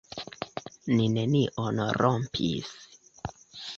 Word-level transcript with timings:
Ni 0.93 1.05
nenion 1.17 1.79
rompis. 2.01 2.75